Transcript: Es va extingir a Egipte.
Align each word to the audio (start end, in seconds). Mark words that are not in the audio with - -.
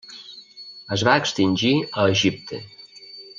Es 0.95 1.03
va 1.09 1.13
extingir 1.25 1.73
a 1.81 2.07
Egipte. 2.15 2.61